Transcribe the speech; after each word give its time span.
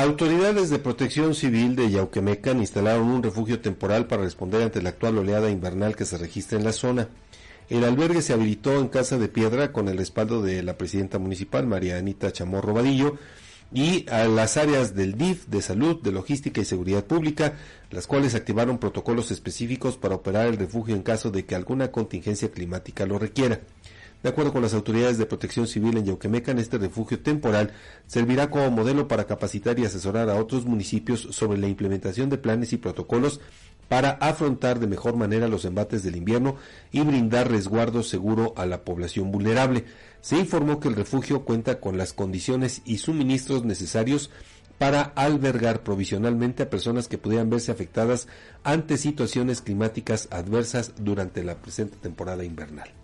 Autoridades 0.00 0.70
de 0.70 0.78
protección 0.78 1.34
civil 1.34 1.74
de 1.74 1.90
Yauquemecan 1.90 2.60
instalaron 2.60 3.08
un 3.08 3.20
refugio 3.20 3.58
temporal 3.58 4.06
para 4.06 4.22
responder 4.22 4.62
ante 4.62 4.80
la 4.80 4.90
actual 4.90 5.18
oleada 5.18 5.50
invernal 5.50 5.96
que 5.96 6.04
se 6.04 6.16
registra 6.16 6.56
en 6.56 6.62
la 6.62 6.72
zona. 6.72 7.08
El 7.68 7.82
albergue 7.82 8.22
se 8.22 8.32
habilitó 8.32 8.78
en 8.78 8.86
Casa 8.86 9.18
de 9.18 9.26
Piedra 9.26 9.72
con 9.72 9.88
el 9.88 9.98
respaldo 9.98 10.40
de 10.40 10.62
la 10.62 10.78
presidenta 10.78 11.18
municipal, 11.18 11.66
María 11.66 11.98
Anita 11.98 12.30
Chamorro 12.30 12.74
Vadillo, 12.74 13.16
y 13.72 14.08
a 14.08 14.28
las 14.28 14.56
áreas 14.56 14.94
del 14.94 15.18
DIF, 15.18 15.46
de 15.48 15.62
salud, 15.62 16.00
de 16.00 16.12
logística 16.12 16.60
y 16.60 16.64
seguridad 16.64 17.04
pública, 17.04 17.54
las 17.90 18.06
cuales 18.06 18.36
activaron 18.36 18.78
protocolos 18.78 19.32
específicos 19.32 19.96
para 19.96 20.14
operar 20.14 20.46
el 20.46 20.58
refugio 20.58 20.94
en 20.94 21.02
caso 21.02 21.32
de 21.32 21.44
que 21.44 21.56
alguna 21.56 21.90
contingencia 21.90 22.52
climática 22.52 23.04
lo 23.04 23.18
requiera. 23.18 23.62
De 24.22 24.30
acuerdo 24.30 24.52
con 24.52 24.62
las 24.62 24.74
autoridades 24.74 25.16
de 25.16 25.26
protección 25.26 25.68
civil 25.68 25.96
en 25.96 26.04
Yauquemecan, 26.06 26.58
este 26.58 26.76
refugio 26.76 27.20
temporal 27.20 27.72
servirá 28.08 28.50
como 28.50 28.68
modelo 28.70 29.06
para 29.06 29.26
capacitar 29.26 29.78
y 29.78 29.84
asesorar 29.84 30.28
a 30.28 30.34
otros 30.34 30.66
municipios 30.66 31.20
sobre 31.30 31.58
la 31.58 31.68
implementación 31.68 32.28
de 32.28 32.38
planes 32.38 32.72
y 32.72 32.78
protocolos 32.78 33.40
para 33.88 34.10
afrontar 34.10 34.80
de 34.80 34.88
mejor 34.88 35.16
manera 35.16 35.46
los 35.46 35.64
embates 35.64 36.02
del 36.02 36.16
invierno 36.16 36.56
y 36.90 37.00
brindar 37.00 37.50
resguardo 37.50 38.02
seguro 38.02 38.54
a 38.56 38.66
la 38.66 38.82
población 38.84 39.30
vulnerable. 39.30 39.84
Se 40.20 40.36
informó 40.36 40.80
que 40.80 40.88
el 40.88 40.96
refugio 40.96 41.44
cuenta 41.44 41.78
con 41.78 41.96
las 41.96 42.12
condiciones 42.12 42.82
y 42.84 42.98
suministros 42.98 43.64
necesarios 43.64 44.30
para 44.78 45.02
albergar 45.02 45.84
provisionalmente 45.84 46.64
a 46.64 46.70
personas 46.70 47.06
que 47.06 47.18
pudieran 47.18 47.50
verse 47.50 47.70
afectadas 47.70 48.26
ante 48.64 48.96
situaciones 48.96 49.62
climáticas 49.62 50.28
adversas 50.30 50.92
durante 50.98 51.42
la 51.44 51.56
presente 51.62 51.96
temporada 51.96 52.44
invernal. 52.44 52.98